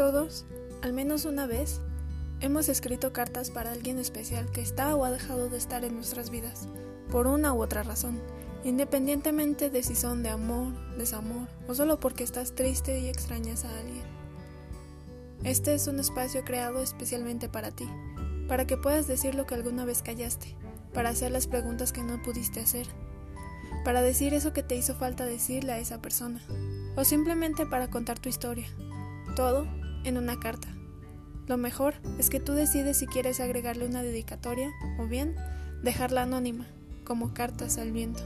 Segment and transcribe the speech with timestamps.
[0.00, 0.46] Todos,
[0.80, 1.82] al menos una vez,
[2.40, 6.30] hemos escrito cartas para alguien especial que está o ha dejado de estar en nuestras
[6.30, 6.68] vidas,
[7.10, 8.18] por una u otra razón,
[8.64, 13.78] independientemente de si son de amor, desamor o solo porque estás triste y extrañas a
[13.78, 14.04] alguien.
[15.44, 17.86] Este es un espacio creado especialmente para ti,
[18.48, 20.56] para que puedas decir lo que alguna vez callaste,
[20.94, 22.86] para hacer las preguntas que no pudiste hacer,
[23.84, 26.40] para decir eso que te hizo falta decirle a esa persona,
[26.96, 28.66] o simplemente para contar tu historia.
[29.36, 29.66] Todo
[30.04, 30.68] en una carta.
[31.46, 35.34] Lo mejor es que tú decides si quieres agregarle una dedicatoria o bien
[35.82, 36.66] dejarla anónima,
[37.04, 38.22] como cartas al viento.